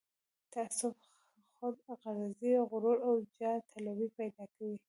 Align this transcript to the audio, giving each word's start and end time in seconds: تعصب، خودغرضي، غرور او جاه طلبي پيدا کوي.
تعصب، 0.53 0.95
خودغرضي، 1.57 2.51
غرور 2.69 2.97
او 3.07 3.13
جاه 3.37 3.57
طلبي 3.71 4.07
پيدا 4.19 4.45
کوي. 4.55 4.77